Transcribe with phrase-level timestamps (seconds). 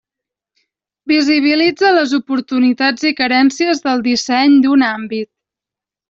[1.11, 5.29] Visibilitza les oportunitats i carències del disseny d'un àmbit.